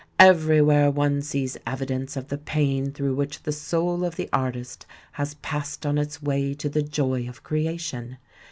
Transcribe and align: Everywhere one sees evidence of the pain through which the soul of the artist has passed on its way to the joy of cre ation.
Everywhere 0.17 0.89
one 0.89 1.21
sees 1.21 1.59
evidence 1.67 2.17
of 2.17 2.29
the 2.29 2.39
pain 2.39 2.91
through 2.91 3.13
which 3.13 3.43
the 3.43 3.51
soul 3.51 4.03
of 4.03 4.15
the 4.15 4.29
artist 4.33 4.87
has 5.11 5.35
passed 5.35 5.85
on 5.85 5.99
its 5.99 6.23
way 6.23 6.55
to 6.55 6.69
the 6.69 6.81
joy 6.81 7.29
of 7.29 7.43
cre 7.43 7.57
ation. 7.67 8.17